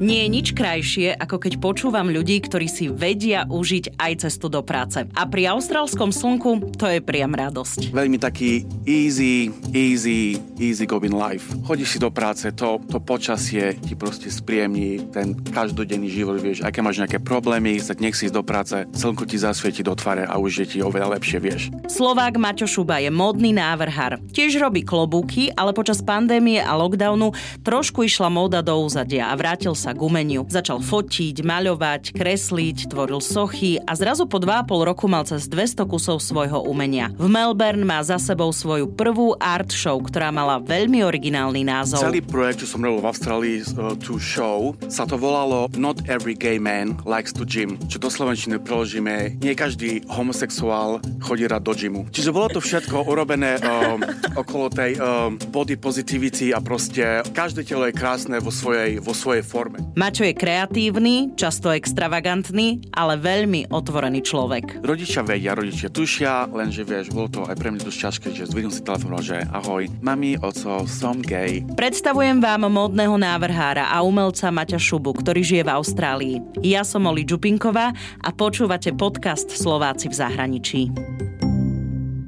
[0.00, 4.64] Nie je nič krajšie, ako keď počúvam ľudí, ktorí si vedia užiť aj cestu do
[4.64, 5.04] práce.
[5.12, 7.92] A pri austrálskom slnku to je priam radosť.
[7.92, 11.52] Veľmi taký easy, easy, easy going life.
[11.68, 16.80] Chodíš si do práce, to, to počasie ti proste spríjemní ten každodenný život, vieš, aké
[16.80, 20.64] máš nejaké problémy, tak nech si do práce, slnko ti zasvieti do tvare a už
[20.64, 21.68] je ti oveľa lepšie, vieš.
[21.92, 24.16] Slovák Maťo Šuba je modný návrhár.
[24.32, 29.76] Tiež robí klobúky, ale počas pandémie a lockdownu trošku išla móda do úzadia a vrátil
[29.76, 30.46] sa sa k umeniu.
[30.46, 36.22] Začal fotiť, maľovať, kresliť, tvoril sochy a zrazu po 2,5 roku mal cez 200 kusov
[36.22, 37.10] svojho umenia.
[37.18, 42.06] V Melbourne má za sebou svoju prvú art show, ktorá mala veľmi originálny názov.
[42.06, 46.38] Celý projekt, čo som robil v Austrálii, uh, tú show, sa to volalo Not Every
[46.38, 51.74] Gay Man Likes to Gym, čo do slovenčiny preložíme, nie každý homosexuál chodí rád do
[51.74, 52.06] gymu.
[52.14, 53.98] Čiže bolo to všetko urobené um,
[54.38, 59.42] okolo tej um, body positivity a proste každé telo je krásne vo svojej, vo svojej
[59.42, 59.79] forme.
[59.96, 64.84] Mačo je kreatívny, často extravagantný, ale veľmi otvorený človek.
[64.84, 68.72] Rodičia vedia, rodičia tušia, lenže vieš, bolo to aj pre mňa dosť ťažké, že zdvihnem
[68.72, 71.62] si telefón, že ahoj, mami, oco, som gay.
[71.74, 76.36] Predstavujem vám módneho návrhára a umelca Maťa Šubu, ktorý žije v Austrálii.
[76.64, 80.82] Ja som Oli Čupinková a počúvate podcast Slováci v zahraničí.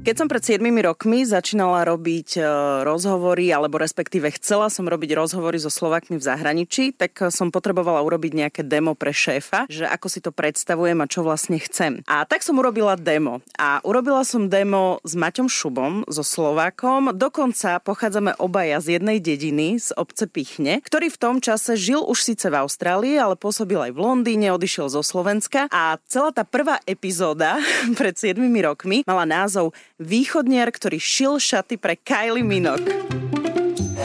[0.03, 2.43] Keď som pred 7 rokmi začínala robiť e,
[2.83, 8.03] rozhovory, alebo respektíve chcela som robiť rozhovory so Slovakmi v zahraničí, tak e, som potrebovala
[8.03, 12.03] urobiť nejaké demo pre šéfa, že ako si to predstavujem a čo vlastne chcem.
[12.03, 13.39] A tak som urobila demo.
[13.55, 17.15] A urobila som demo s Maťom Šubom, so Slovákom.
[17.15, 22.27] Dokonca pochádzame obaja z jednej dediny, z obce Pichne, ktorý v tom čase žil už
[22.27, 25.71] síce v Austrálii, ale pôsobil aj v Londýne, odišiel zo Slovenska.
[25.71, 27.55] A celá tá prvá epizóda
[27.99, 28.35] pred 7
[28.67, 29.71] rokmi mala názov
[30.01, 33.22] východniar, ktorý šil šaty pre Kylie Minogue.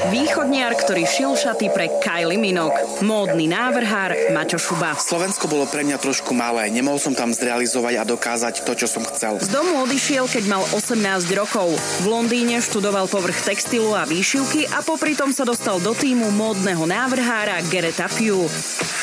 [0.09, 3.05] Východniar, ktorý šil šaty pre Kylie Minogue.
[3.05, 4.97] Módny návrhár Maťo Šuba.
[4.97, 6.73] Slovensko bolo pre mňa trošku malé.
[6.73, 9.37] Nemohol som tam zrealizovať a dokázať to, čo som chcel.
[9.37, 10.97] Z domu odišiel, keď mal 18
[11.37, 11.77] rokov.
[12.00, 16.88] V Londýne študoval povrch textilu a výšivky a popri tom sa dostal do týmu módneho
[16.88, 18.49] návrhára Gereta Few.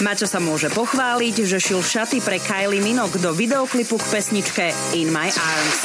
[0.02, 5.14] Maťo sa môže pochváliť, že šil šaty pre Kylie Minogue do videoklipu k pesničke In
[5.14, 5.80] My Arms.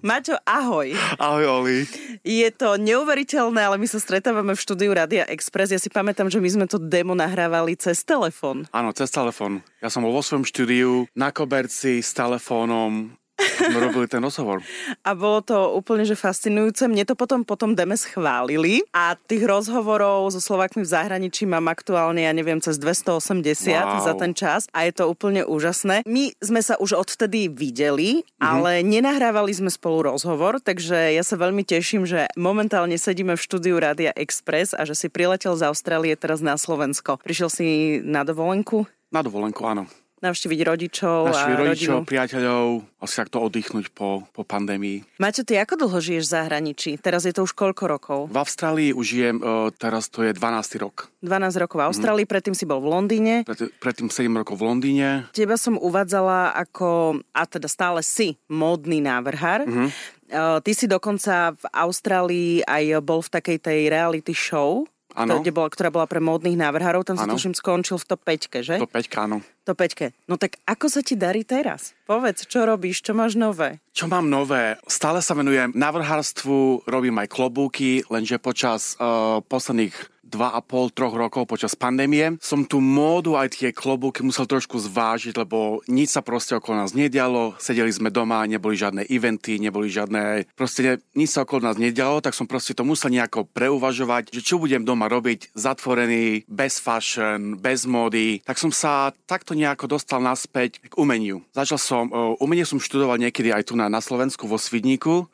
[0.00, 0.96] Maťo, ahoj.
[1.20, 1.84] Ahoj, Oli.
[2.24, 5.76] Je to neuveriteľné, ale my sa stretávame v štúdiu Radia Express.
[5.76, 8.64] Ja si pamätám, že my sme to demo nahrávali cez telefón.
[8.72, 9.60] Áno, cez telefón.
[9.84, 14.60] Ja som bol vo svojom štúdiu na koberci s telefónom sme robili ten rozhovor.
[15.08, 16.86] A bolo to úplne že fascinujúce.
[16.86, 22.24] Mne to potom potom deme schválili a tých rozhovorov so Slovakmi v zahraničí mám aktuálne,
[22.24, 24.04] ja neviem, cez 280 wow.
[24.04, 26.06] za ten čas a je to úplne úžasné.
[26.06, 28.42] My sme sa už odvtedy videli, mm-hmm.
[28.44, 33.76] ale nenahrávali sme spolu rozhovor, takže ja sa veľmi teším, že momentálne sedíme v štúdiu
[33.80, 37.18] Rádia Express a že si priletel z Austrálie teraz na Slovensko.
[37.20, 37.66] Prišiel si
[38.04, 38.86] na dovolenku?
[39.10, 39.90] Na dovolenku, áno
[40.20, 42.08] navštíviť rodičov Navštíviť a rodičov, rodinu.
[42.08, 42.64] priateľov,
[43.00, 45.04] asi takto oddychnúť po, po pandémii.
[45.16, 46.90] Maťo, ty ako dlho žiješ v zahraničí?
[47.00, 48.18] Teraz je to už koľko rokov?
[48.28, 50.84] V Austrálii už žijem, uh, teraz to je 12.
[50.84, 51.08] rok.
[51.24, 52.32] 12 rokov v Austrálii, mm.
[52.32, 53.34] predtým si bol v Londýne.
[53.48, 55.08] Pred, predtým 7 rokov v Londýne.
[55.32, 59.64] Teba som uvádzala ako, a teda stále si, módny návrhár.
[59.64, 59.88] Mm-hmm.
[60.30, 64.84] Uh, ty si dokonca v Austrálii aj bol v takej tej reality show,
[65.18, 65.42] Ano.
[65.42, 68.74] Kde bola, ktorá bola pre módnych návrhárov, tam sa tuším skončil v top 5, že?
[68.78, 69.36] Top 5, áno.
[69.66, 70.14] Top 5.
[70.30, 71.92] No tak ako sa ti darí teraz?
[72.06, 73.82] Povedz, čo robíš, čo máš nové?
[73.90, 74.78] Čo mám nové?
[74.86, 81.74] Stále sa venujem návrhárstvu, robím aj klobúky, lenže počas uh, posledných 2,5, troch rokov počas
[81.74, 82.38] pandémie.
[82.38, 86.94] Som tu módu aj tie klobúky musel trošku zvážiť, lebo nič sa proste okolo nás
[86.94, 87.58] nedialo.
[87.58, 92.38] Sedeli sme doma, neboli žiadne eventy, neboli žiadne, proste nič sa okolo nás nedialo, tak
[92.38, 97.84] som proste to musel nejako preuvažovať, že čo budem doma robiť, zatvorený, bez fashion, bez
[97.90, 98.38] módy.
[98.46, 101.42] Tak som sa takto nejako dostal naspäť k umeniu.
[101.50, 105.26] Začal som, uh, umenie som študoval niekedy aj tu na, na Slovensku vo Svidníku,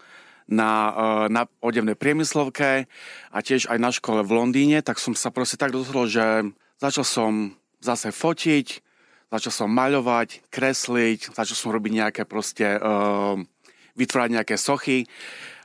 [0.47, 2.87] na, eh, na odevnej priemyslovke
[3.31, 6.47] a tiež aj na škole v Londýne, tak som sa proste tak rozhodol, že
[6.79, 7.33] začal som
[7.83, 8.67] zase fotiť,
[9.31, 13.37] začal som maľovať, kresliť, začal som robiť nejaké proste, uh,
[13.99, 15.11] vytvárať nejaké sochy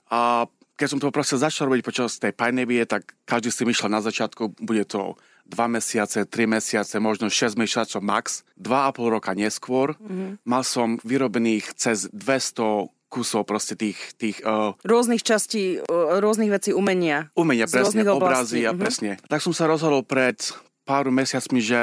[0.09, 4.01] a keď som to proste začal robiť počas tej pandémie, tak každý si myšľal na
[4.01, 5.13] začiatku, bude to
[5.45, 8.25] dva mesiace, tri mesiace, možno 6 mesiacov max.
[8.57, 10.41] Dva a pol roka neskôr mm-hmm.
[10.47, 13.99] mal som vyrobených cez 200 kusov proste tých...
[14.15, 17.27] tých uh, rôznych častí, uh, rôznych vecí umenia.
[17.35, 18.79] Umenia, presne, obrazy a uh-huh.
[18.79, 19.19] presne.
[19.27, 20.39] Tak som sa rozhodol pred
[20.87, 21.81] pár mesiacmi, že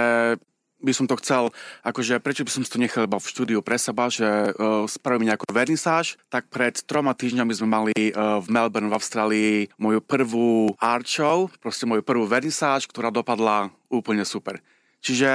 [0.78, 1.50] by som to chcel,
[1.82, 5.50] akože prečo by som to nechal iba v štúdiu pre seba, že uh, spravím nejakú
[5.50, 11.10] vernisáž, tak pred troma týždňami sme mali uh, v Melbourne v Austrálii moju prvú art
[11.10, 14.62] show, proste moju prvú vernisáž, ktorá dopadla úplne super.
[15.02, 15.31] Čiže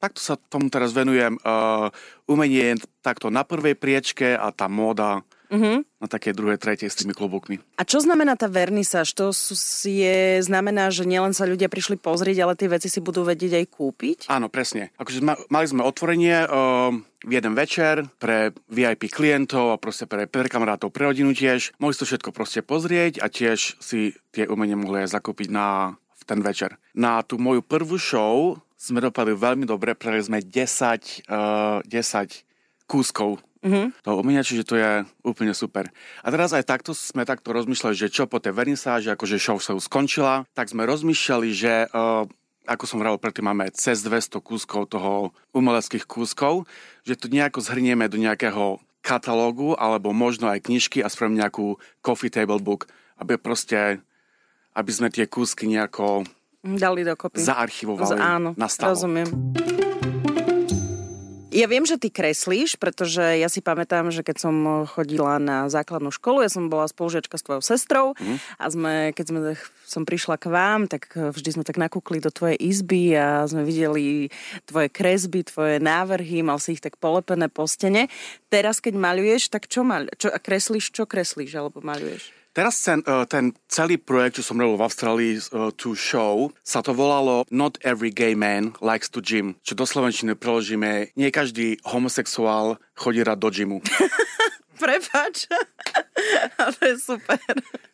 [0.00, 1.36] takto sa tomu teraz venujem.
[1.44, 1.92] Uh,
[2.24, 5.20] umenie je takto na prvej priečke a tá móda
[5.52, 5.84] uh-huh.
[5.84, 7.60] na také druhé, tretie s tými klobúkmi.
[7.76, 9.12] A čo znamená tá vernisáž?
[9.18, 9.34] To
[9.84, 13.66] je, znamená, že nielen sa ľudia prišli pozrieť, ale tie veci si budú vedieť aj
[13.68, 14.18] kúpiť?
[14.32, 14.94] Áno, presne.
[14.96, 16.94] Akože mali sme otvorenie uh,
[17.26, 21.76] v jeden večer pre VIP klientov a proste pre, pre kamarátov, pre rodinu tiež.
[21.76, 25.98] Mohli si to všetko proste pozrieť a tiež si tie umenie mohli aj zakúpiť na
[26.20, 26.76] v ten večer.
[26.92, 33.44] Na tú moju prvú show sme dopadli veľmi dobre, predali sme 10, uh, 10 kúskov
[33.60, 34.00] mm-hmm.
[34.00, 35.92] toho umenia, čiže to je úplne super.
[36.24, 39.76] A teraz aj takto sme takto rozmýšľali, že čo po tej vernisáži, akože show sa
[39.76, 42.24] už skončila, tak sme rozmýšľali, že uh,
[42.64, 46.64] ako som hovoril predtým, máme cez 200 kúskov toho umeleckých kúskov,
[47.04, 52.32] že to nejako zhrnieme do nejakého katalógu alebo možno aj knižky a spravím nejakú coffee
[52.32, 52.88] table book,
[53.20, 54.00] aby proste,
[54.76, 56.24] aby sme tie kúsky nejako
[56.60, 57.40] Dali dokopy.
[57.40, 58.92] Zaarchivovali Z, áno, na stalo.
[58.92, 59.28] rozumiem.
[61.50, 66.14] Ja viem, že ty kreslíš, pretože ja si pamätám, že keď som chodila na základnú
[66.14, 68.36] školu, ja som bola spolužiačka s tvojou sestrou mm.
[68.54, 69.40] a sme, keď sme,
[69.82, 74.30] som prišla k vám, tak vždy sme tak nakúkli do tvojej izby a sme videli
[74.62, 78.06] tvoje kresby, tvoje návrhy, mal si ich tak polepené po stene.
[78.46, 82.39] Teraz, keď maľuješ, tak čo, maľ, čo kreslíš, čo kreslíš alebo maľuješ?
[82.50, 86.82] Teraz ten, uh, ten celý projekt, čo som robil v Austrálii, uh, tú show, sa
[86.82, 91.78] to volalo Not Every Gay Man Likes to Gym, čo do Slovenčiny preložíme, nie každý
[91.86, 93.78] homosexuál chodí rád do gymu.
[94.80, 95.44] Prepač.
[96.88, 97.36] je super.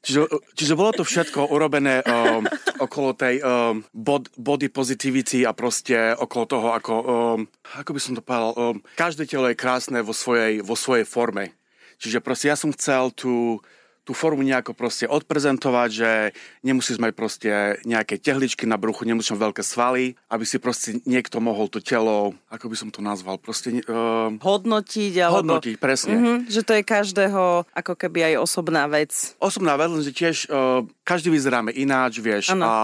[0.07, 2.47] Čiže, čiže bolo to všetko urobené um,
[2.79, 7.41] okolo tej um, bod, body positivity a proste okolo toho, ako, um,
[7.75, 11.59] ako by som to povedal, um, každé telo je krásne vo svojej, vo svojej forme.
[11.99, 13.59] Čiže proste ja som chcel tú
[14.07, 16.11] tú formu nejako proste odprezentovať, že
[16.63, 17.51] nemusíš mať proste
[17.83, 22.39] nejaké tehličky na bruchu, nemusíš mať veľké svaly, aby si proste niekto mohol to telo,
[22.47, 23.83] ako by som to nazval, proste...
[23.91, 25.59] Uh, hodnotiť, alebo...
[25.59, 26.15] Hodnotiť, presne.
[26.15, 29.11] Uh-huh, že to je každého ako keby aj osobná vec.
[29.43, 32.63] Osobná vec, lenže tiež uh, každý vyzeráme ináč, vieš, ano.
[32.63, 32.75] a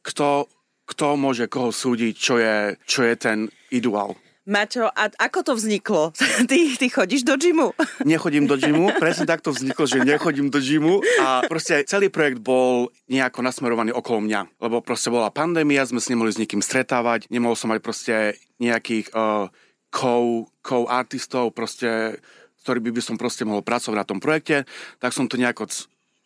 [0.00, 0.48] kto,
[0.88, 4.16] kto môže koho súdiť, čo je, čo je ten ideál.
[4.42, 6.10] Maťo, a ako to vzniklo?
[6.50, 7.78] Ty, ty chodíš do džimu?
[8.10, 12.90] Nechodím do džimu, presne takto vzniklo, že nechodím do džimu a proste celý projekt bol
[13.06, 17.54] nejako nasmerovaný okolo mňa, lebo proste bola pandémia, sme sa nemohli s nikým stretávať, nemohol
[17.54, 18.14] som mať proste
[18.58, 19.46] nejakých uh,
[19.94, 22.18] co, co-artistov, proste,
[22.58, 24.66] s ktorými by som proste mohol pracovať na tom projekte,
[24.98, 25.70] tak som to nejako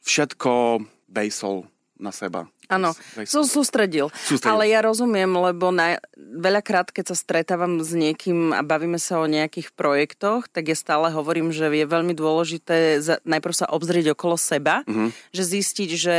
[0.01, 2.47] všetko basol na seba.
[2.67, 2.93] Áno,
[3.25, 4.11] som sústredil.
[4.11, 4.51] sústredil.
[4.51, 9.31] Ale ja rozumiem, lebo na, veľakrát, keď sa stretávam s niekým a bavíme sa o
[9.31, 14.35] nejakých projektoch, tak ja stále hovorím, že je veľmi dôležité za, najprv sa obzrieť okolo
[14.35, 15.09] seba, mm-hmm.
[15.31, 16.17] že zistiť, že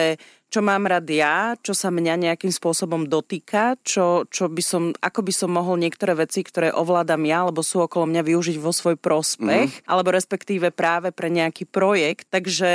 [0.47, 5.19] čo mám rád ja, čo sa mňa nejakým spôsobom dotýka, čo, čo by som, ako
[5.27, 8.95] by som mohol niektoré veci, ktoré ovládam ja, alebo sú okolo mňa využiť vo svoj
[8.95, 9.91] prospech, mm.
[9.91, 12.31] alebo respektíve práve pre nejaký projekt.
[12.31, 12.71] Takže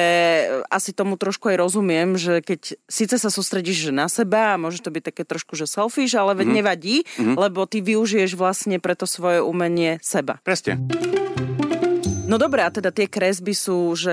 [0.69, 4.93] asi tomu trošku aj rozumiem, že keď síce sa sústredíš na seba a môže to
[4.93, 6.45] byť také trošku, že selfish, ale mm.
[6.45, 7.41] nevadí, mm.
[7.41, 10.37] lebo ty využiješ vlastne pre to svoje umenie seba.
[10.45, 10.77] Presne.
[12.33, 14.09] No dobré, a teda tie kresby sú, že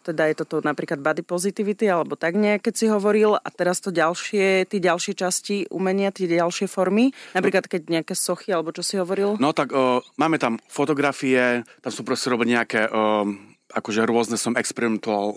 [0.00, 3.92] teda je toto napríklad body positivity alebo tak nejak, keď si hovoril a teraz to
[3.92, 8.96] ďalšie, tie ďalšie časti umenia, tie ďalšie formy, napríklad keď nejaké sochy alebo čo si
[8.96, 9.36] hovoril?
[9.36, 13.28] No tak o, máme tam fotografie, tam som proste robil nejaké o,
[13.68, 15.34] akože rôzne som experimentoval o,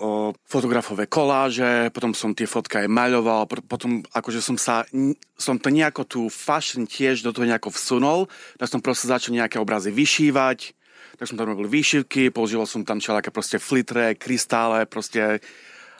[0.47, 4.87] fotografové koláže, potom som tie fotky aj maľoval, potom akože som sa,
[5.35, 9.59] som to nejako tú fashion tiež do toho nejako vsunul, tak som proste začal nejaké
[9.59, 10.84] obrazy vyšívať,
[11.15, 15.39] tak som tam robil výšivky, používal som tam čelaké proste flitre, krystále, proste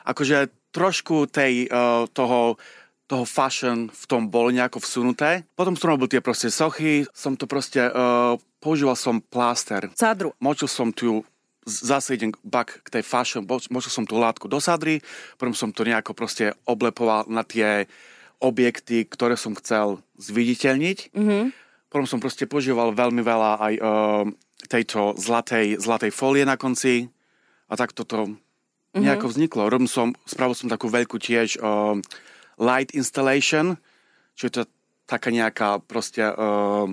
[0.04, 2.60] akože trošku tej, uh, toho,
[3.08, 5.48] toho fashion v tom bolo nejako vsunuté.
[5.56, 9.88] Potom som robil tie proste sochy, som to proste, uh, používal som pláster.
[9.96, 10.36] Sádru.
[10.36, 11.24] Močil som tu
[11.66, 15.02] zase idem back k tej fashion, močil som tú látku do sadry,
[15.34, 17.90] potom som to nejako proste oblepoval na tie
[18.38, 21.10] objekty, ktoré som chcel zviditeľniť.
[21.10, 21.44] Mm-hmm.
[21.90, 24.24] Potom som proste používal veľmi veľa aj uh,
[24.68, 27.08] tejto zlatej, zlatej folie na konci
[27.66, 29.02] a tak toto mm-hmm.
[29.02, 29.62] nejako vzniklo.
[29.70, 31.98] Robil som, spravil som takú veľkú tiež uh,
[32.60, 33.76] light installation,
[34.38, 34.62] čo je to
[35.06, 36.90] taká nejaká proste uh,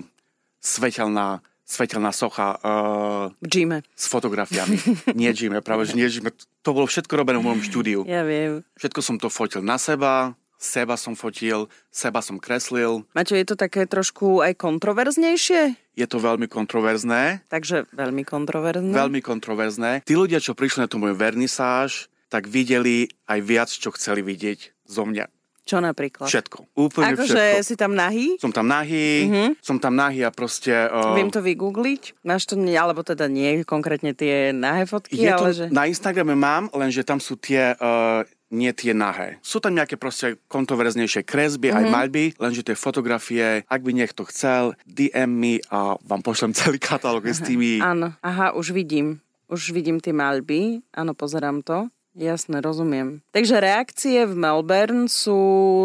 [0.62, 3.82] svetelná, svetelná socha uh, Gime.
[3.92, 4.78] s fotografiami.
[5.18, 6.30] nie Gime, práve že nie Gime.
[6.64, 8.00] To bolo všetko robené v mojom štúdiu.
[8.08, 8.62] Ja viem.
[8.78, 13.04] Všetko som to fotil na seba, seba som fotil, seba som kreslil.
[13.12, 15.83] Maťo, je to také trošku aj kontroverznejšie?
[15.94, 17.46] Je to veľmi kontroverzné.
[17.46, 18.90] Takže veľmi kontroverzné.
[18.90, 20.02] Veľmi kontroverzné.
[20.02, 24.90] Tí ľudia, čo prišli na tú moju vernisáž, tak videli aj viac, čo chceli vidieť
[24.90, 25.30] zo mňa.
[25.64, 26.28] Čo napríklad?
[26.28, 26.76] Všetko.
[26.76, 27.64] Úplne Akože všetko.
[27.64, 28.36] si tam nahý?
[28.36, 29.50] Som tam nahý, uh-huh.
[29.64, 30.68] som tam nahý a proste...
[30.92, 32.20] Uh, Viem to vygoogliť?
[32.20, 35.64] Máš to, nie, alebo teda nie konkrétne tie nahé fotky, je ale to, že...
[35.72, 37.72] Na Instagrame mám, lenže tam sú tie...
[37.80, 39.40] Uh, nie tie nahé.
[39.40, 41.80] Sú tam nejaké proste kontroverznejšie kresby, mm-hmm.
[41.80, 46.78] aj maľby, lenže tie fotografie, ak by niekto chcel, DM mi a vám pošlem celý
[46.78, 47.80] katalóg s tými...
[47.80, 49.20] Áno, aha, už vidím.
[49.48, 51.88] Už vidím tie maľby, áno, pozerám to.
[52.14, 53.26] Jasné, rozumiem.
[53.34, 55.34] Takže reakcie v Melbourne sú,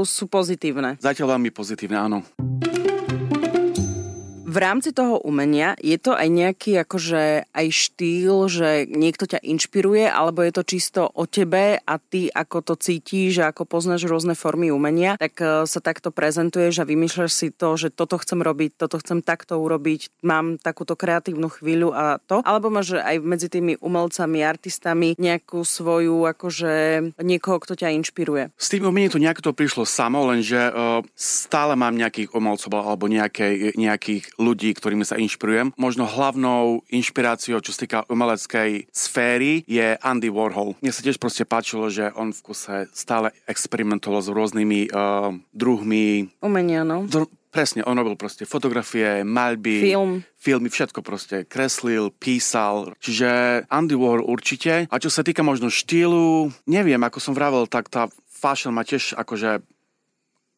[0.05, 1.01] sú pozitívne.
[1.01, 2.21] Zatiaľ veľmi pozitívne, áno.
[4.49, 10.09] V rámci toho umenia je to aj nejaký akože aj štýl, že niekto ťa inšpiruje,
[10.09, 14.33] alebo je to čisto o tebe a ty ako to cítiš a ako poznáš rôzne
[14.33, 18.73] formy umenia, tak e, sa takto prezentuješ a vymýšľaš si to, že toto chcem robiť,
[18.81, 22.41] toto chcem takto urobiť, mám takúto kreatívnu chvíľu a to.
[22.41, 26.73] Alebo máš aj medzi tými umelcami, artistami nejakú svoju, akože
[27.21, 28.49] niekoho, kto ťa inšpiruje.
[28.57, 33.05] S tým umením to nejako to prišlo samo, lenže uh, stále mám nejakých umelcov alebo
[33.05, 35.75] nejaké, nejakých ľudí, ktorými sa inšpirujem.
[35.75, 40.79] Možno hlavnou inšpiráciou, čo sa týka umeleckej sféry, je Andy Warhol.
[40.79, 46.31] Mne sa tiež proste páčilo, že on v kuse stále experimentoval s rôznymi uh, druhmi
[46.39, 47.03] Umenia, no.
[47.05, 50.21] Dr- Presne, on robil proste fotografie, maľby, Film.
[50.37, 51.49] filmy, všetko proste.
[51.49, 52.93] Kreslil, písal.
[53.01, 54.85] Čiže Andy Warhol určite.
[54.85, 59.17] A čo sa týka možno štýlu, neviem, ako som vravel, tak tá fashion ma tiež
[59.17, 59.65] akože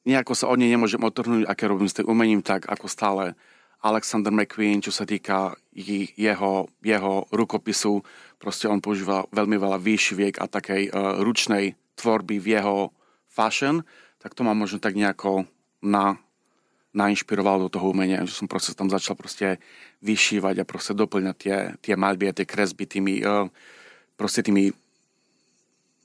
[0.03, 3.37] nejako sa od nej nemôžem otrhnúť, aké robím s tým umením, tak ako stále
[3.81, 8.05] Alexander McQueen, čo sa týka jeho, jeho rukopisu,
[8.37, 12.93] proste on používa veľmi veľa výšiviek a takej uh, ručnej tvorby v jeho
[13.25, 13.81] fashion,
[14.21, 15.49] tak to ma možno tak nejako
[15.81, 16.13] na,
[16.93, 19.57] nainšpiroval do toho umenia, že som proste tam začal proste
[20.05, 23.49] vyšívať a proste doplňať tie, tie maľby a tie kresby tými, uh,
[24.13, 24.69] proste tými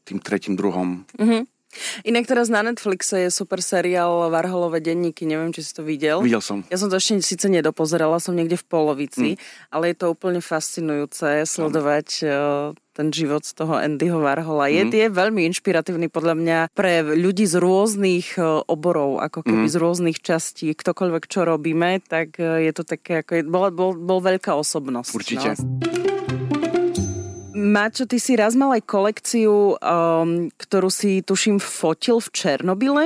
[0.06, 1.02] tým tretím druhom.
[1.18, 1.55] Mm-hmm.
[2.04, 6.20] Inak teraz na Netflixe je super seriál Varholové denníky, neviem, či si to videl.
[6.22, 6.62] Videl som.
[6.68, 9.72] Ja som to ešte síce nedopozerala, som niekde v polovici, mm.
[9.72, 12.96] ale je to úplne fascinujúce sledovať mm.
[12.96, 14.72] ten život z toho Andyho Varhola.
[14.72, 14.92] Je, mm.
[14.92, 19.72] je veľmi inšpiratívny podľa mňa pre ľudí z rôznych e, oborov, ako keby mm.
[19.72, 23.90] z rôznych častí, ktokoľvek čo robíme, tak e, je to také, ako je, bol, bol,
[23.96, 25.12] bol veľká osobnosť.
[25.12, 25.50] Určite.
[25.60, 25.95] No.
[27.66, 33.04] Mačo, ty si raz mal aj kolekciu, um, ktorú si tuším fotil v Černobyle?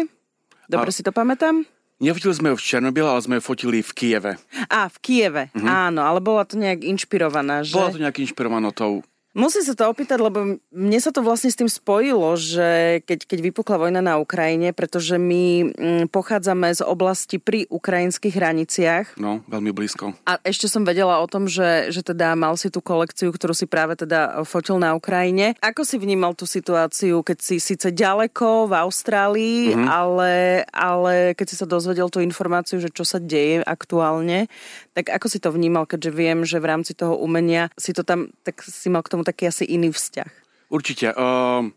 [0.69, 0.95] Dobre a...
[0.95, 1.65] si to pamätám?
[2.01, 4.33] Nefotili sme ju v Černobyle, ale sme ju fotili v Kieve.
[4.73, 5.69] Á, v Kieve, uh-huh.
[5.93, 7.77] áno, ale bola to nejak inšpirovaná, že?
[7.77, 11.59] Bola to nejak inšpirovaná tou Musím sa to opýtať, lebo mne sa to vlastne s
[11.59, 17.39] tým spojilo, že keď, keď vypukla vojna na Ukrajine, pretože my mm, pochádzame z oblasti
[17.39, 19.07] pri ukrajinských hraniciach.
[19.23, 20.19] No, veľmi blízko.
[20.27, 23.71] A ešte som vedela o tom, že, že teda mal si tú kolekciu, ktorú si
[23.71, 25.55] práve teda fotil na Ukrajine.
[25.63, 29.87] Ako si vnímal tú situáciu, keď si síce ďaleko v Austrálii, mm-hmm.
[29.87, 30.35] ale,
[30.75, 34.51] ale keď si sa dozvedel tú informáciu, že čo sa deje aktuálne,
[34.95, 38.35] tak ako si to vnímal, keďže viem, že v rámci toho umenia si to tam,
[38.43, 40.31] tak si mal k tomu taký asi iný vzťah.
[40.71, 41.15] Určite.
[41.15, 41.71] Uh,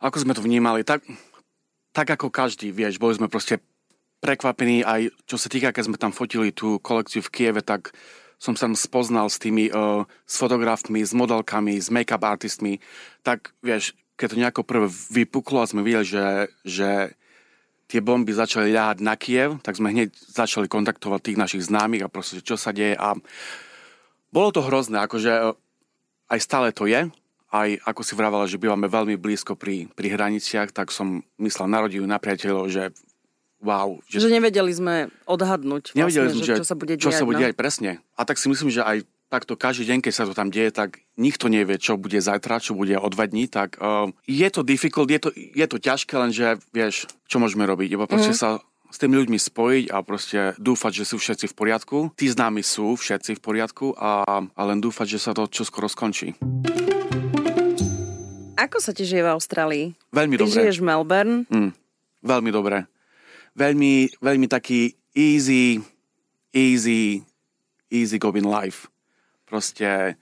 [0.00, 1.04] ako sme to vnímali, tak,
[1.92, 3.60] tak ako každý, vieš, boli sme proste
[4.20, 7.92] prekvapení aj čo sa týka, keď sme tam fotili tú kolekciu v Kieve, tak
[8.40, 12.80] som sa tam spoznal s tými, uh, s fotografmi, s modelkami, s make-up artistmi,
[13.20, 16.26] tak vieš, keď to nejako prvé vypuklo a sme videli, že,
[16.64, 17.16] že
[17.90, 22.12] tie bomby začali ľahať na Kiev, tak sme hneď začali kontaktovať tých našich známych a
[22.12, 23.18] proste, čo sa deje a
[24.30, 25.58] bolo to hrozné, akože
[26.30, 27.10] aj stále to je.
[27.50, 31.82] Aj ako si vravala, že bývame veľmi blízko pri, pri hraniciach, tak som myslel na
[31.82, 32.94] rodinu, na priateľov, že
[33.58, 33.98] wow.
[34.06, 37.18] Že, že nevedeli sme odhadnúť, vlastne, nevedeli sme, že, čo sa bude čo diať.
[37.18, 37.42] sa bude no?
[37.42, 38.06] diať, presne.
[38.14, 41.06] A tak si myslím, že aj takto každý deň, keď sa to tam deje, tak
[41.14, 45.06] nikto nevie, čo bude zajtra, čo bude o dva dní, tak uh, je to difficult,
[45.06, 48.58] je to, je to ťažké, lenže vieš, čo môžeme robiť, iba proste mm-hmm.
[48.58, 51.98] sa s tými ľuďmi spojiť a proste dúfať, že sú všetci v poriadku.
[52.18, 56.34] Tí známi sú všetci v poriadku a, a len dúfať, že sa to čoskoro skončí.
[58.58, 59.86] Ako sa ti žije v Austrálii?
[60.10, 60.56] Veľmi Ty dobre.
[60.58, 61.36] žiješ v Melbourne?
[61.46, 61.70] Mm,
[62.26, 62.90] veľmi dobre.
[63.54, 65.78] Veľmi, veľmi taký easy,
[66.50, 67.22] easy,
[67.94, 68.89] easy going life.
[69.50, 70.14] Proste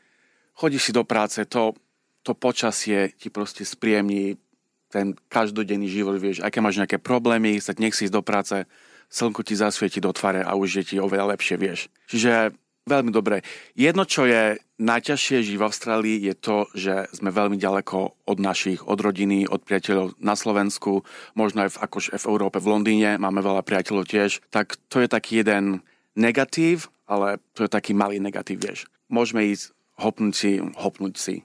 [0.56, 1.76] chodíš si do práce, to,
[2.24, 4.40] to počasie ti proste spríjemní
[4.88, 8.64] ten každodenný život, vieš, aké máš nejaké problémy, tak nech si ísť do práce,
[9.12, 11.92] slnko ti zasvieti do tvare a už je ti oveľa lepšie, vieš.
[12.08, 12.56] Čiže
[12.88, 13.44] veľmi dobre.
[13.76, 18.80] Jedno, čo je najťažšie žiť v Austrálii, je to, že sme veľmi ďaleko od našich,
[18.88, 21.04] od rodiny, od priateľov na Slovensku,
[21.36, 24.40] možno aj v, akož v Európe, v Londýne, máme veľa priateľov tiež.
[24.48, 25.84] Tak to je taký jeden
[26.16, 28.88] negatív, ale to je taký malý negatív, vieš.
[29.08, 31.36] Môžeme ísť hopnúť si, hopnúť si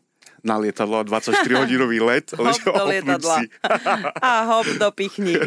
[0.44, 2.36] na lietadlo 24-hodinový let.
[2.36, 3.48] hop do lietadla.
[4.20, 5.40] a hop do pichni.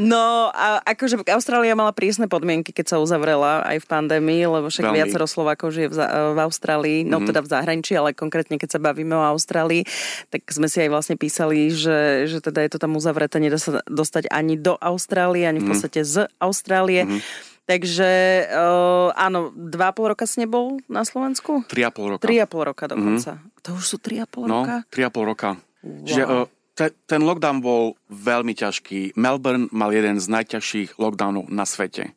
[0.00, 4.88] no a akože Austrália mala prísne podmienky, keď sa uzavrela aj v pandémii, lebo však
[4.88, 4.96] Veľmi.
[4.96, 6.00] viacero Slovákov žije v,
[6.32, 7.28] v Austrálii, no mm-hmm.
[7.28, 9.84] teda v zahraničí, ale konkrétne keď sa bavíme o Austrálii,
[10.32, 13.84] tak sme si aj vlastne písali, že, že teda je to tam uzavreté, nedá sa
[13.84, 15.70] dostať ani do Austrálie, ani v mhm.
[15.76, 17.04] podstate z Austrálie.
[17.04, 17.52] Mm-hmm.
[17.64, 18.10] Takže
[18.52, 21.64] uh, áno, dva pol roka si nebol na Slovensku?
[21.64, 22.22] Tri a pol roka.
[22.28, 23.40] Tri a pol roka dokonca.
[23.40, 23.64] Mm.
[23.64, 24.84] To už sú tri a pol no, roka?
[24.92, 25.56] tri a pol roka.
[25.80, 26.04] Wow.
[26.04, 26.44] Čiže uh,
[26.76, 29.16] te, ten lockdown bol veľmi ťažký.
[29.16, 32.12] Melbourne mal jeden z najťažších lockdownov na svete.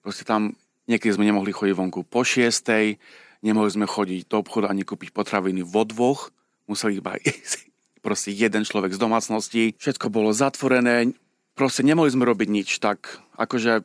[0.00, 0.56] Proste tam
[0.88, 2.96] niekedy sme nemohli chodiť vonku po šiestej,
[3.44, 6.32] nemohli sme chodiť do obchodu ani kúpiť potraviny vo dvoch,
[6.64, 7.20] museli iba
[8.04, 9.62] proste jeden človek z domácnosti.
[9.76, 11.12] Všetko bolo zatvorené,
[11.52, 13.84] proste nemohli sme robiť nič, tak akože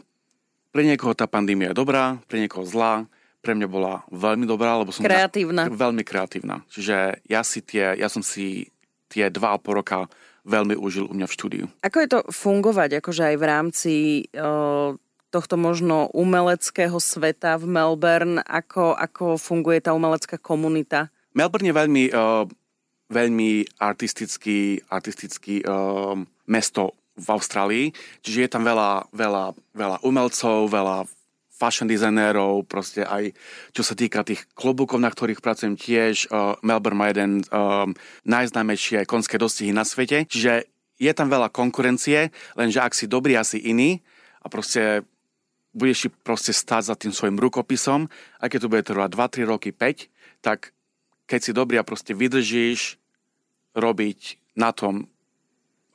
[0.70, 3.10] pre niekoho tá pandémia je dobrá, pre niekoho zlá,
[3.40, 5.08] pre mňa bola veľmi dobrá, lebo som...
[5.08, 5.68] Kreatívna.
[5.68, 6.62] Na, veľmi kreatívna.
[6.68, 8.68] Čiže ja, si tie, ja som si
[9.08, 10.12] tie dva a pol roka
[10.44, 11.66] veľmi užil u mňa v štúdiu.
[11.82, 13.94] Ako je to fungovať akože aj v rámci
[14.36, 14.96] uh,
[15.32, 18.44] tohto možno umeleckého sveta v Melbourne?
[18.44, 21.08] Ako, ako funguje tá umelecká komunita?
[21.32, 22.44] Melbourne je veľmi, uh,
[23.08, 27.86] veľmi artistický, artistický uh, mesto v Austrálii,
[28.24, 31.06] čiže je tam veľa, veľa, veľa umelcov, veľa
[31.60, 33.36] fashion designérov, proste aj
[33.76, 36.32] čo sa týka tých klobúkov, na ktorých pracujem tiež.
[36.32, 37.92] Uh, Melbourne má jeden um,
[38.24, 43.60] najznámejšie konské dostihy na svete, čiže je tam veľa konkurencie, lenže ak si dobrý, asi
[43.60, 44.00] iný
[44.40, 45.04] a proste
[45.76, 48.08] budeš si proste stáť za tým svojim rukopisom,
[48.40, 50.76] aj keď to bude trvať 2-3 roky, 5, tak
[51.30, 52.98] keď si dobrý a proste vydržíš
[53.78, 54.20] robiť
[54.58, 55.08] na tom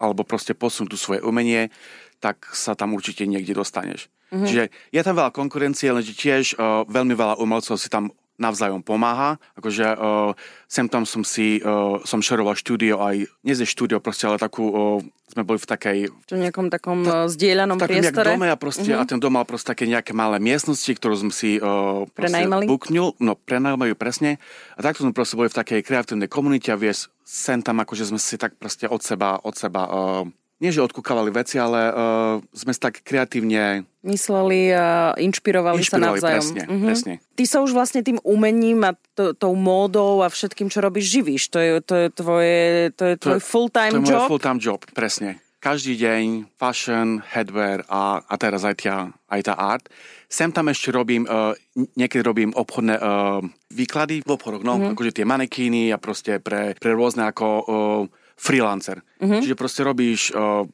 [0.05, 1.73] alebo proste posunúť tu svoje umenie,
[2.21, 4.13] tak sa tam určite niekde dostaneš.
[4.33, 4.49] Mm-hmm.
[4.49, 9.39] Čiže je tam veľa konkurencie, lenže tiež uh, veľmi veľa umelcov si tam navzájom pomáha.
[9.55, 10.35] Akože uh,
[10.67, 14.65] sem tam som si, uh, som šeroval štúdio aj, nie ze štúdio proste, ale takú,
[14.67, 14.99] uh,
[15.31, 15.99] sme boli v takej...
[16.11, 18.35] V nejakom takom ta, zdieľanom takom priestore?
[18.35, 19.07] dome a, proste, uh-huh.
[19.07, 22.67] a ten dom mal proste také nejaké malé miestnosti, ktorú som si uh, prenajmali?
[22.67, 24.43] buknul, no prenajmali presne.
[24.75, 28.21] A takto sme proste boli v takej kreatívnej komunite a vieš, sem tam akože sme
[28.21, 30.29] si tak proste od seba, od seba uh,
[30.63, 33.85] nie že odkúkavali veci, ale uh, sme sa tak kreatívne...
[34.07, 36.41] Mysleli a inšpirovali, inšpirovali sa navzájom.
[36.41, 36.87] Presne, uh-huh.
[36.89, 37.15] presne.
[37.35, 41.53] Ty sa už vlastne tým umením a to, tou módou a všetkým, čo robíš, živíš.
[41.53, 42.61] To je, to je, tvoje,
[42.95, 44.09] to je tvoj to, full-time job?
[44.09, 45.43] To je full-time job, presne.
[45.59, 49.89] Každý deň fashion, headwear a, a teraz aj, tia, aj tá art.
[50.35, 51.55] Sem tam ešte robím, uh,
[51.95, 53.39] niekedy robím obchodné uh,
[53.71, 54.99] výklady v obchodoch, no, uh-huh.
[54.99, 57.47] akože tie manekíny a proste pre, pre rôzne ako...
[57.63, 58.99] Uh, freelancer.
[59.23, 59.41] Mm-hmm.
[59.47, 60.67] Čiže proste robíš, uh,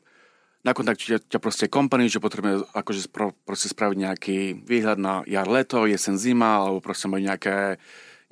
[0.65, 5.21] na kontakte ťa, ťa proste company, že potrebuje akože spro, proste spraviť nejaký výhľad na
[5.29, 7.77] jar, leto, jesen, zima, alebo proste majú nejaké,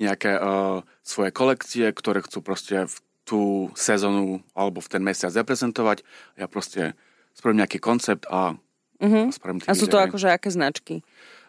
[0.00, 2.96] nejaké uh, svoje kolekcie, ktoré chcú proste v
[3.28, 6.00] tú sezónu alebo v ten mesiac reprezentovať.
[6.40, 6.96] Ja proste
[7.36, 8.56] spravím nejaký koncept a,
[9.00, 9.66] mm-hmm.
[9.66, 10.94] a sú to akože aké značky?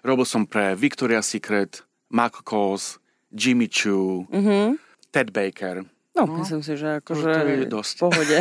[0.02, 2.98] Robil som pre Victoria's Secret, Marc Kos,
[3.30, 4.80] Jimmy Choo, mm-hmm.
[5.12, 5.86] Ted Baker,
[6.20, 7.94] No, no, myslím si, že akože dosť.
[7.96, 8.38] v pohode.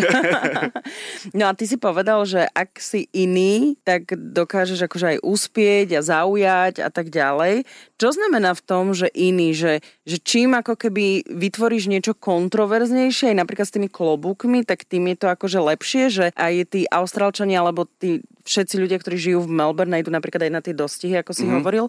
[1.39, 6.01] no a ty si povedal, že ak si iný, tak dokážeš akože aj uspieť a
[6.03, 7.63] zaujať a tak ďalej.
[7.99, 13.39] Čo znamená v tom, že iný, že, že čím ako keby vytvoríš niečo kontroverznejšie, aj
[13.39, 17.87] napríklad s tými klobúkmi, tak tým je to akože lepšie, že aj tí Austrálčania alebo
[17.87, 21.45] tí všetci ľudia, ktorí žijú v Melbourne, idú napríklad aj na tie dostihy, ako si
[21.45, 21.57] mm-hmm.
[21.61, 21.87] hovoril,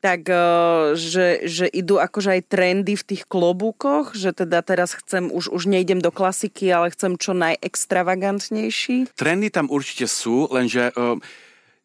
[0.00, 5.28] tak eh, že, že idú akože aj trendy v tých klobúkoch, že teda teraz chcem,
[5.28, 9.12] už, už nejdem do klasiky, ale chcem čo najextravagantnejší?
[9.14, 11.20] Trendy tam určite sú, lenže uh,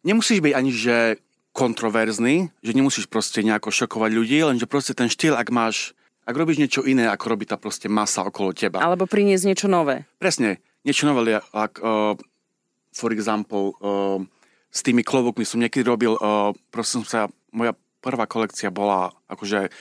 [0.07, 0.97] nemusíš byť ani že
[1.55, 5.95] kontroverzný, že nemusíš proste nejako šokovať ľudí, lenže proste ten štýl, ak máš,
[6.27, 8.83] ak robíš niečo iné, ako robí tá proste masa okolo teba.
[8.83, 10.03] Alebo priniesť niečo nové.
[10.19, 12.15] Presne, niečo nové, ak, uh,
[12.91, 14.19] for example, uh,
[14.67, 17.71] s tými klobúkmi som niekedy robil, uh, prosím sa, moja
[18.05, 19.73] prvá kolekcia bola akože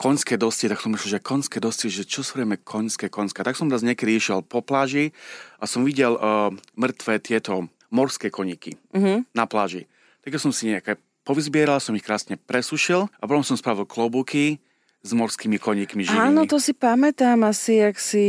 [0.00, 3.44] konské dosti, tak som myslel, že konské dosti, že čo svojíme konské, konské.
[3.44, 5.12] Tak som raz niekedy išiel po pláži
[5.60, 9.20] a som videl uh, mŕtve tieto morské koníky uh-huh.
[9.36, 9.84] na pláži.
[10.24, 14.56] Tak som si nejaké povyzbieral, som ich krásne presušil a potom som spravil klobúky
[15.04, 16.32] s morskými koníkmi živými.
[16.32, 18.26] Áno, to si pamätám asi, ak si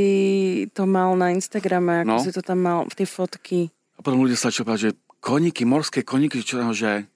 [0.71, 2.23] to mal na Instagrame, ako no.
[2.23, 3.59] si to tam mal, v tie fotky.
[3.95, 7.10] A potom ľudia sa čo že koníky, morské koníky, čo, že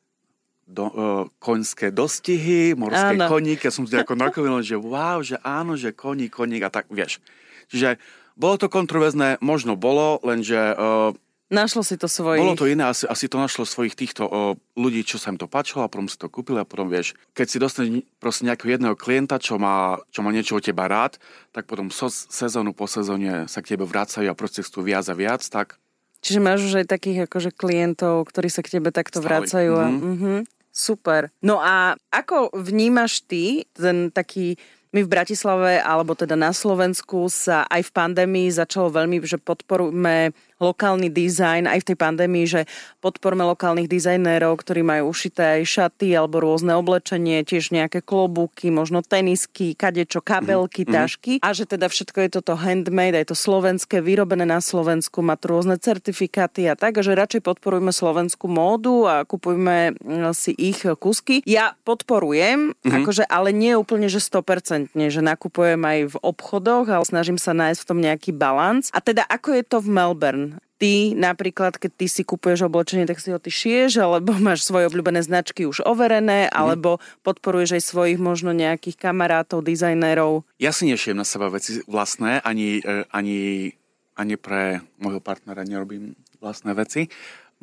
[0.66, 0.94] do, uh,
[1.38, 3.26] koňské dostihy, morské Áno.
[3.28, 3.66] koníky.
[3.66, 7.22] Ja som si ako nakovilil, že wow, že áno, že koník, koník a tak, vieš.
[7.68, 8.02] Čiže
[8.34, 11.14] bolo to kontroverzné, možno bolo, lenže uh,
[11.46, 12.42] Našlo si to svojich.
[12.42, 14.32] bolo to iné, asi, asi to našlo svojich týchto uh,
[14.74, 17.46] ľudí, čo sa im to páčilo a potom si to kúpili a potom vieš, keď
[17.46, 21.64] si dostaneš proste nejakého jedného klienta, čo má, čo má niečo od teba rád, tak
[21.64, 25.46] potom so, sezónu po sezóne sa k tebe vracajú a proste chcú viac a viac,
[25.46, 25.78] tak
[26.18, 29.46] Čiže máš už aj takých akože klientov, ktorí sa k tebe takto Stále.
[29.46, 29.72] vracajú.
[29.76, 30.02] A, Mhm.
[30.02, 30.38] mm-hmm.
[30.76, 31.32] Super.
[31.40, 34.60] No a ako vnímaš ty ten taký
[34.96, 40.32] my v Bratislave, alebo teda na Slovensku sa aj v pandémii začalo veľmi, že podporujeme
[40.60, 42.62] lokálny dizajn, aj v tej pandémii, že
[43.04, 49.04] podporme lokálnych dizajnérov, ktorí majú ušité aj šaty alebo rôzne oblečenie, tiež nejaké klobúky, možno
[49.04, 54.00] tenisky, kadečo, kabelky, Mhm, tašky a že teda všetko je toto handmade, aj to slovenské,
[54.00, 59.06] vyrobené na Slovensku, má tu rôzne certifikáty a tak, a že radšej podporujme slovenskú módu
[59.10, 61.44] a kupujme mm, si ich kusky.
[61.44, 67.42] Ja podporujem, akože, ale nie úplne, že 100%, že nakupujem aj v obchodoch, ale snažím
[67.42, 68.90] sa nájsť v tom nejaký balans.
[68.94, 70.45] A teda ako je to v Melbourne?
[70.76, 74.92] Ty napríklad, keď ty si kupuješ oblečenie, tak si ho ty šieš, alebo máš svoje
[74.92, 80.44] obľúbené značky už overené, alebo podporuješ aj svojich možno nejakých kamarátov, dizajnérov.
[80.60, 83.72] ja si nešiem na seba veci vlastné, ani, e, ani,
[84.20, 87.08] ani pre môjho partnera nerobím vlastné veci.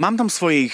[0.01, 0.73] Mám tam svojich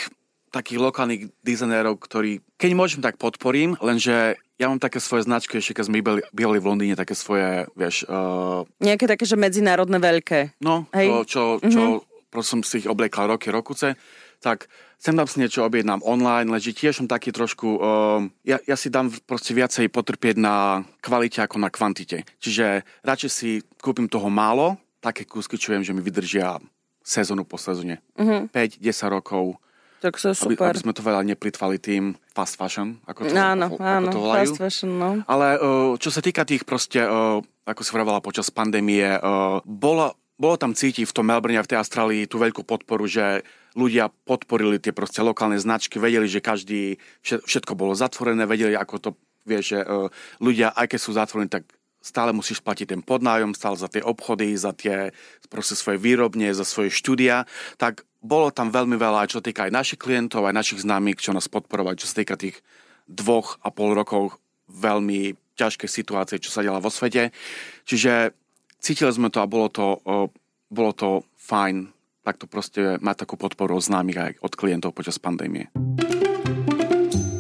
[0.49, 5.79] takých lokálnych dizajnérov, ktorí, keď môžem, tak podporím, lenže ja mám také svoje značky, ešte
[5.79, 10.59] keď sme bývali, bývali v Londýne, také svoje, vieš, uh, Nejaké také, že medzinárodné veľké.
[10.65, 11.07] no, Hej.
[11.07, 11.83] to, čo, čo
[12.29, 13.97] proste som si ich obliekal roky, rokuce,
[14.39, 18.77] tak sem tam si niečo objednám online, lenže tiež som taký trošku, uh, ja, ja
[18.79, 22.23] si dám proste viacej potrpieť na kvalite ako na kvantite.
[22.39, 23.51] Čiže radšej si
[23.83, 26.59] kúpim toho málo, také kúsky, čo viem, že mi vydržia
[27.03, 28.03] sezónu po sezóne.
[28.19, 29.57] 5-10 rokov,
[29.99, 30.71] Tak to je aby, super.
[30.71, 34.39] aby sme to veľa neplitvali tým fast fashion, ako to, Áno, ako áno, to volajú.
[34.47, 35.11] fast fashion, no.
[35.27, 40.15] Ale uh, čo sa týka tých proste, uh, ako si vravala počas pandémie, uh, bolo,
[40.39, 43.43] bolo tam cítiť v tom Melbourne a v tej Austrálii tú veľkú podporu, že
[43.75, 46.97] ľudia podporili tie proste lokálne značky, vedeli, že každý,
[47.27, 49.11] vše- všetko bolo zatvorené, vedeli, ako to,
[49.43, 50.07] vieš, že uh,
[50.39, 51.67] ľudia, aj keď sú zatvorení, tak
[51.99, 55.11] stále musíš platiť ten podnájom, stále za tie obchody, za tie
[55.51, 57.43] proste svoje výrobne, za svoje štúdia,
[57.75, 61.35] tak bolo tam veľmi veľa, aj čo týka aj našich klientov, aj našich známych, čo
[61.35, 62.63] nás podporovali, čo sa týka tých
[63.11, 64.39] dvoch a pol rokov
[64.71, 67.35] veľmi ťažké situácie, čo sa diala vo svete.
[67.83, 68.35] Čiže
[68.79, 69.99] cítili sme to a bolo to,
[70.71, 71.91] bolo to fajn
[72.23, 75.73] takto proste mať takú podporu od známych aj od klientov počas pandémie.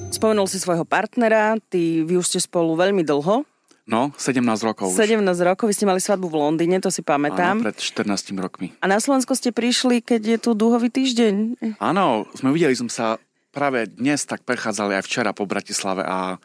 [0.08, 3.44] Spomenul si svojho partnera, ty, vy už ste spolu veľmi dlho,
[3.88, 5.00] No, 17 rokov už.
[5.00, 7.56] 17 rokov, vy ste mali svadbu v Londýne, to si pamätám.
[7.56, 8.76] Áno, pred 14 rokmi.
[8.84, 11.56] A na Slovensko ste prišli, keď je tu dúhový týždeň.
[11.80, 13.16] Áno, sme videli, sme sa
[13.48, 16.36] práve dnes tak prechádzali aj včera po Bratislave a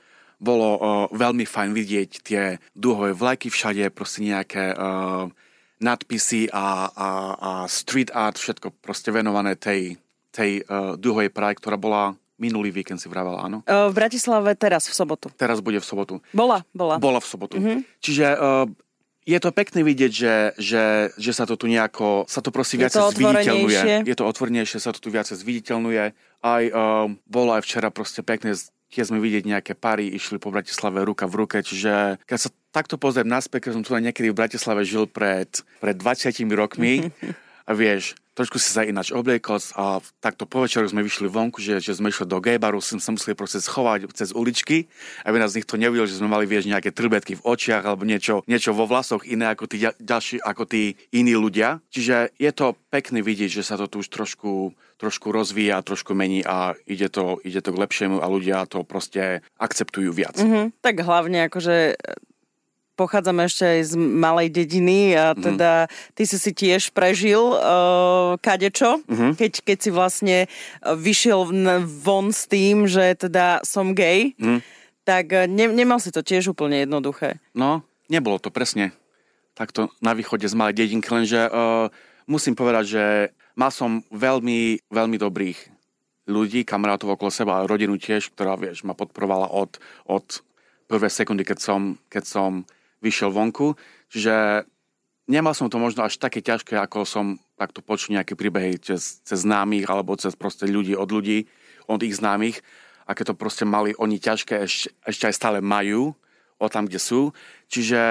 [0.44, 0.76] bolo
[1.16, 2.44] veľmi fajn vidieť tie
[2.76, 4.76] dúhové vlajky všade, proste nejaké
[5.84, 10.00] nadpisy a, a, a street art, všetko proste venované tej,
[10.32, 13.68] tej o, dúhovej praje, ktorá bola minulý víkend si vravala, áno.
[13.68, 15.28] O, V Bratislave teraz, v sobotu.
[15.36, 16.24] Teraz bude v sobotu.
[16.32, 16.96] Bola, bola.
[16.98, 17.60] Bola v sobotu.
[17.60, 17.84] Mhm.
[18.00, 18.66] Čiže uh,
[19.28, 20.84] je to pekné vidieť, že, že,
[21.20, 24.08] že sa to tu nejako, sa to proste to zviditeľnuje.
[24.08, 26.04] Je to otvornejšie, sa to tu viacej zviditeľňuje.
[26.44, 28.56] Aj uh, bolo aj včera proste pekné,
[28.94, 33.02] keď sme vidieť nejaké pary, išli po Bratislave ruka v ruke, čiže keď sa takto
[33.02, 35.50] pozriem naspäť, keď som tu niekedy v Bratislave žil pred,
[35.82, 37.10] pred 20 rokmi
[37.70, 41.78] a vieš, trošku si sa ináč obliekol a takto po večeru sme vyšli vonku, že,
[41.78, 44.90] že sme išli do gaybaru, sme sa museli proste schovať cez uličky,
[45.24, 48.74] aby nás nikto nevidel, že sme mali vieš, nejaké trbetky v očiach alebo niečo, niečo
[48.74, 51.80] vo vlasoch iné ako tí ďal- ďalší, ako tí iní ľudia.
[51.94, 56.42] Čiže je to pekné vidieť, že sa to tu už trošku, trošku rozvíja, trošku mení
[56.42, 60.38] a ide to, ide to k lepšiemu a ľudia to proste akceptujú viac.
[60.42, 60.82] Mhm.
[60.82, 61.98] Tak hlavne akože
[62.94, 69.02] pochádzame ešte aj z malej dediny a teda ty si si tiež prežil uh, kadečo,
[69.10, 71.50] keď, keď si vlastne uh, vyšiel
[72.06, 74.38] von s tým, že teda som gay,
[75.04, 77.42] tak uh, ne, nemal si to tiež úplne jednoduché.
[77.58, 78.94] No, nebolo to presne
[79.58, 81.90] takto na východe z malej dedinky, lenže uh,
[82.30, 83.04] musím povedať, že
[83.54, 85.60] mal som veľmi, veľmi dobrých
[86.30, 89.76] ľudí, kamarátov okolo seba rodinu tiež, ktorá, vieš, ma podporovala od,
[90.08, 90.26] od
[90.88, 92.52] prvé sekundy, keď som, keď som
[93.04, 93.76] vyšiel vonku.
[94.08, 94.64] Čiže
[95.28, 97.26] nemal som to možno až také ťažké, ako som
[97.60, 101.46] takto počul nejaké príbehy cez, cez známych alebo cez proste ľudí od ľudí,
[101.92, 102.64] od ich známych,
[103.04, 106.16] aké to proste mali oni ťažké, ešte, ešte aj stále majú
[106.60, 107.36] o tam, kde sú.
[107.68, 108.02] Čiže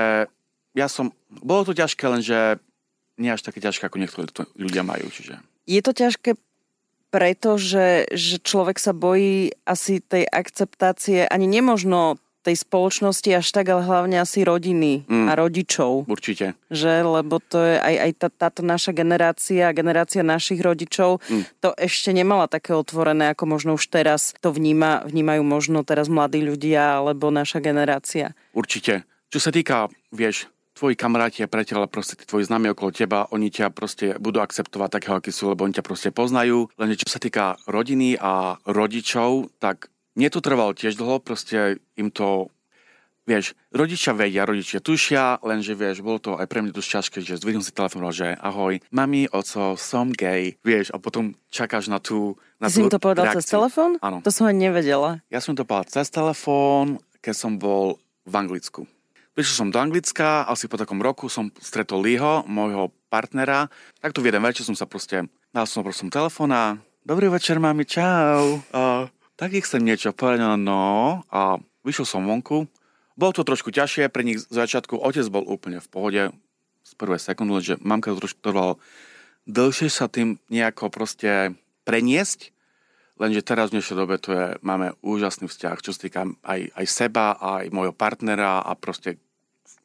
[0.77, 2.61] ja som, bolo to ťažké, lenže
[3.17, 5.09] nie až také ťažké, ako niektorí to ľudia majú.
[5.09, 5.41] Čiže.
[5.69, 6.37] Je to ťažké
[7.13, 13.71] preto, že, že človek sa bojí asi tej akceptácie, ani nemožno tej spoločnosti až tak,
[13.71, 15.27] ale hlavne asi rodiny mm.
[15.31, 16.11] a rodičov.
[16.11, 16.59] Určite.
[16.69, 21.63] Že, lebo to je aj, aj tá, táto naša generácia, generácia našich rodičov, mm.
[21.63, 26.43] to ešte nemala také otvorené, ako možno už teraz to vníma, vnímajú možno teraz mladí
[26.43, 28.35] ľudia alebo naša generácia.
[28.51, 29.07] Určite.
[29.33, 33.53] Čo sa týka, vieš, tvoji kamaráti a priateľe, proste tí tvoji známi okolo teba, oni
[33.53, 36.73] ťa proste budú akceptovať takého, aký sú, lebo oni ťa proste poznajú.
[36.81, 42.13] Len čo sa týka rodiny a rodičov, tak mne to trvalo tiež dlho, proste im
[42.13, 42.53] to
[43.23, 47.39] Vieš, rodičia vedia, rodičia tušia, lenže vieš, bolo to aj pre mňa dosť ťažké, že
[47.39, 52.35] zdvihnem si telefón, že ahoj, mami, oco, som gay, vieš, a potom čakáš na tú
[52.59, 53.39] na Ty si im to povedal reakciu.
[53.39, 53.91] cez telefón?
[54.03, 54.19] Áno.
[54.27, 55.23] To som ani nevedela.
[55.31, 58.91] Ja som to povedal cez telefón, keď som bol v Anglicku.
[59.39, 63.71] Prišiel som do Anglicka, asi po takom roku som stretol Liho, môjho partnera.
[64.03, 66.83] Takto v jeden večer som sa proste, dal som proste telefóna.
[67.07, 68.59] Dobrý večer, mami, čau.
[68.75, 69.07] Uh,
[69.43, 70.83] tak ich chcem niečo povedať, no, no.
[71.35, 72.71] A vyšiel som vonku.
[73.19, 76.23] Bolo to trošku ťažšie, pre nich z začiatku otec bol úplne v pohode,
[76.87, 78.79] z prvej sekundy, že mamka to trošku trvalo
[79.51, 82.55] dlhšie sa tým nejako proste preniesť,
[83.19, 86.87] lenže teraz v dnešnej dobe to je, máme úžasný vzťah, čo sa týka aj, aj
[86.87, 89.19] seba, aj môjho partnera a proste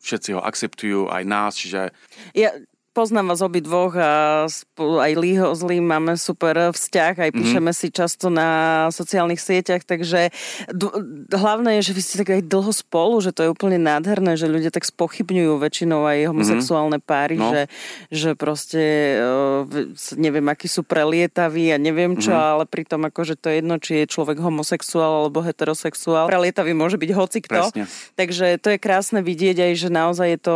[0.06, 1.90] všetci ho akceptujú, aj nás, čiže...
[2.38, 2.54] Ja,
[2.98, 4.50] poznám vás obi dvoch a
[4.82, 7.38] aj Lího s Lím máme super vzťah, aj mhm.
[7.38, 7.78] píšeme mm-hmm.
[7.86, 8.50] si často na
[8.90, 10.34] sociálnych sieťach, takže
[10.74, 10.94] d-
[11.30, 14.50] hlavné je, že vy ste tak aj dlho spolu, že to je úplne nádherné, že
[14.50, 17.54] ľudia tak spochybňujú väčšinou aj homosexuálne páry, no.
[17.54, 17.62] že,
[18.10, 18.82] že proste
[20.18, 22.52] neviem, akí sú prelietaví a neviem čo, mm-hmm.
[22.58, 26.26] ale pritom akože to je jedno, či je človek homosexuál alebo heterosexuál.
[26.26, 27.62] Prelietavý môže byť hocikto.
[27.70, 27.86] Presne.
[28.18, 30.56] Takže to je krásne vidieť aj, že naozaj je to,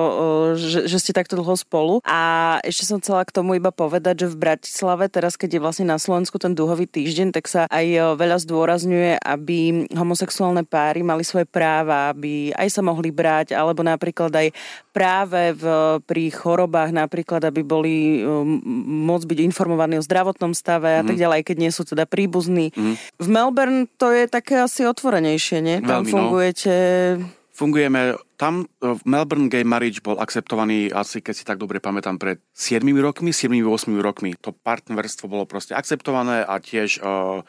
[0.57, 2.01] že, že ste takto dlho spolu.
[2.01, 2.30] A
[2.65, 5.97] ešte som chcela k tomu iba povedať, že v Bratislave, teraz keď je vlastne na
[5.97, 11.45] Slovensku ten dúhový týždeň, tak sa aj e, veľa zdôrazňuje, aby homosexuálne páry mali svoje
[11.47, 14.47] práva, aby aj sa mohli brať, alebo napríklad aj
[14.91, 15.65] práve v,
[16.03, 18.59] pri chorobách, napríklad, aby boli um,
[19.07, 20.99] môcť byť informovaní o zdravotnom stave mm.
[20.99, 21.23] a tak mhm.
[21.23, 22.75] ďalej, keď nie sú teda príbuzní.
[22.75, 22.95] Mm.
[23.19, 25.77] V Melbourne to je také asi otvorenejšie, nie?
[25.79, 26.13] Tam Veľmi, no.
[26.13, 26.73] fungujete...
[27.19, 31.77] No fungujeme, tam e, v Melbourne Gay Marriage bol akceptovaný asi, keď si tak dobre
[31.77, 34.33] pamätám, pred 7 rokmi, 7-8 rokmi.
[34.41, 37.45] To partnerstvo bolo proste akceptované a tiež uh,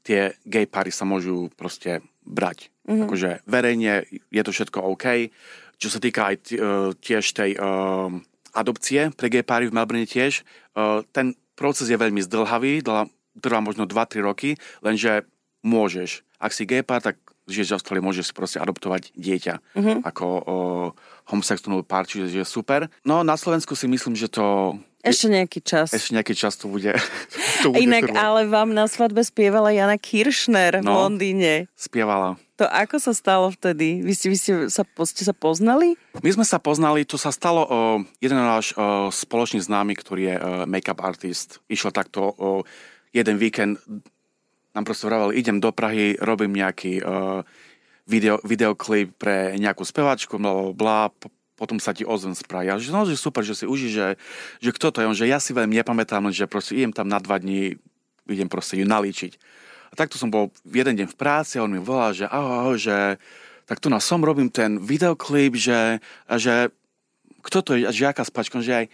[0.00, 2.72] tie gay pary sa môžu proste brať.
[2.88, 3.04] Mm-hmm.
[3.04, 5.28] Akože verejne je to všetko OK.
[5.76, 8.08] Čo sa týka aj t- uh, tiež tej uh,
[8.56, 10.40] adopcie pre gay pary v Melbourne tiež,
[10.80, 12.80] uh, ten proces je veľmi zdlhavý,
[13.44, 15.28] trvá možno 2-3 roky, lenže
[15.60, 16.24] môžeš.
[16.40, 17.20] Ak si gay pár, tak
[17.50, 19.96] žiješ v Austrálii, môžeš proste adoptovať dieťa mm-hmm.
[20.06, 20.40] ako o,
[21.30, 22.86] homosexuálny pár, čiže je super.
[23.02, 24.78] No na Slovensku si myslím, že to...
[25.00, 25.96] Ešte nejaký čas.
[25.96, 26.92] Ešte nejaký čas to bude.
[27.64, 28.20] to bude Inak, trvať.
[28.20, 31.52] ale vám na svadbe spievala Jana Kiršner no, v Londýne.
[31.72, 32.36] Spievala.
[32.60, 34.04] To ako sa stalo vtedy?
[34.04, 35.96] Vy ste, vy ste, sa, ste sa poznali?
[36.20, 37.68] My sme sa poznali, to sa stalo, o,
[38.20, 42.68] jeden náš o, spoločný známy, ktorý je o, make-up artist, išiel takto o,
[43.16, 43.80] jeden víkend
[44.80, 47.44] nám proste vravel, idem do Prahy, robím nejaký uh,
[48.08, 51.12] video, videoklip pre nejakú speváčku, bla, bla,
[51.60, 52.72] potom sa ti ozvem z Prahy.
[52.72, 54.16] A že, no, že super, že si uží, že,
[54.64, 55.08] že kto to je.
[55.12, 57.76] On, že ja si veľmi nepamätám, že proste idem tam na dva dní,
[58.24, 59.36] idem proste ju nalíčiť.
[59.92, 63.20] A takto som bol jeden deň v práci a on mi volá, že ahoj, že
[63.68, 66.72] tak tu na som robím ten videoklip, že, že
[67.44, 68.86] kto to je, že aká spačka, že aj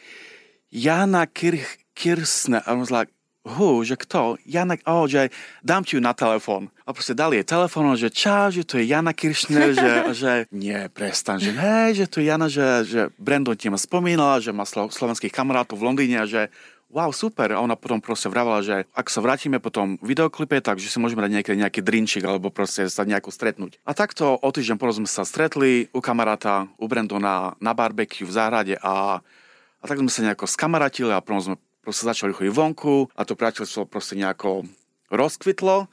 [0.75, 3.09] Jana Kirch, Kirsne, a on like,
[3.47, 4.35] hu, že kto?
[4.43, 5.31] Jana, oh, že
[5.63, 6.69] dám ti ju na telefón.
[6.83, 10.91] A proste dali jej telefón, že čau, že to je Jana Kiršner, že, že nie,
[10.91, 14.67] prestan, že hej, že to je Jana, že, že Brandon ti ma spomínala, že má
[14.67, 16.51] slo, slovenských kamarátov v Londýne a že
[16.91, 17.53] wow, super.
[17.55, 21.23] A ona potom proste vravala, že ak sa vrátime po tom videoklipe, takže si môžeme
[21.23, 23.83] dať nejaký, nejaký drinčik alebo proste sa nejako stretnúť.
[23.85, 28.33] A takto o týždeň potom sme sa stretli u kamaráta, u Brandona na barbecue v
[28.33, 31.57] záhrade a, a tak sme sa nejako skamaratili a potom sme
[31.87, 34.67] proste začali chodiť vonku a to priateľstvo proste nejako
[35.15, 35.87] rozkvitlo.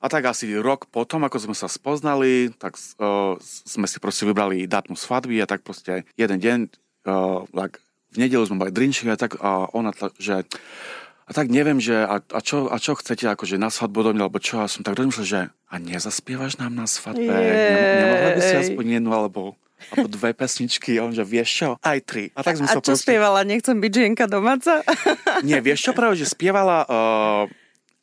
[0.00, 4.64] A tak asi rok potom, ako sme sa spoznali, tak uh, sme si proste vybrali
[4.68, 6.58] dátum svadby a tak proste jeden deň,
[7.08, 7.80] uh, like,
[8.12, 10.48] v nedelu sme mali drinčik a tak a ona, že
[11.28, 14.24] a tak neviem, že a, a, čo, a čo chcete, akože na svadbu do mňa,
[14.26, 17.22] alebo čo, a som tak rozmyslel, že a nezaspievaš nám na svadbe?
[17.22, 19.54] Nem, nemohla by si aspoň jednu, alebo
[19.92, 22.24] alebo dve pesničky, on že vieš čo, aj tri.
[22.36, 23.08] A, tak sme a sa čo proste...
[23.08, 24.84] spievala, nechcem byť žienka domáca?
[25.46, 27.44] Nie, vieš čo, práve, že spievala uh,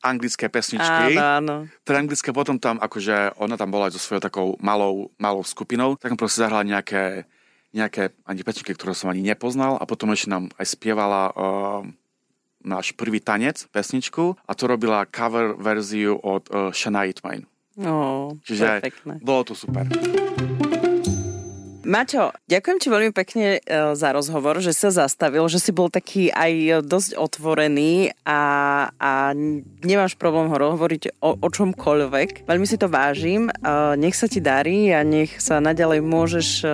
[0.01, 1.17] anglické pesničky.
[1.17, 1.55] Áno, áno.
[1.83, 5.97] Teda anglické potom tam, akože ona tam bola aj so svojou takou malou, malou skupinou,
[5.97, 7.25] tak on proste zahrala nejaké,
[7.73, 11.81] nejaké ani pesničky, ktoré som ani nepoznal a potom ešte nám aj spievala uh,
[12.63, 17.45] náš prvý tanec, pesničku a to robila cover verziu od uh, Shania Twain.
[17.77, 19.21] Oh, Čiže pekné.
[19.21, 19.85] bolo to super.
[21.88, 26.28] Maťo, ďakujem ti veľmi pekne e, za rozhovor, že sa zastavil, že si bol taký
[26.36, 28.41] aj dosť otvorený a,
[28.91, 29.32] a
[29.88, 32.43] nemáš problém ho hovoriť o, o čomkoľvek.
[32.43, 33.47] Veľmi si to vážim.
[33.47, 33.52] E,
[33.95, 36.69] nech sa ti darí a nech sa naďalej môžeš e,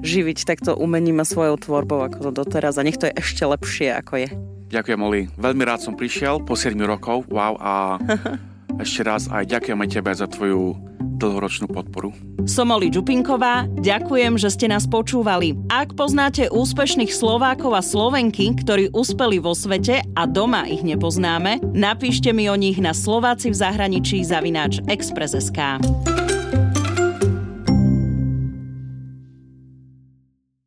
[0.00, 4.00] živiť takto umením a svojou tvorbou ako to doteraz a nech to je ešte lepšie
[4.00, 4.28] ako je.
[4.72, 5.22] Ďakujem, Oli.
[5.36, 7.28] Veľmi rád som prišiel po 7 rokov.
[7.28, 8.00] Wow a
[8.78, 10.78] ešte raz aj ďakujem aj tebe za tvoju
[11.18, 12.14] dlhoročnú podporu.
[12.46, 15.58] Som Oli Čupinková, ďakujem, že ste nás počúvali.
[15.66, 22.30] Ak poznáte úspešných Slovákov a Slovenky, ktorí uspeli vo svete a doma ich nepoznáme, napíšte
[22.30, 25.82] mi o nich na Slováci v zahraničí zavináč Express.sk.